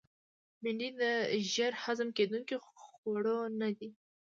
بېنډۍ 0.61 0.89
د 1.01 1.03
ژر 1.53 1.73
هضم 1.83 2.09
کېدونکو 2.17 2.55
خوړو 2.75 3.39
نه 3.59 3.69
ده 3.77 3.89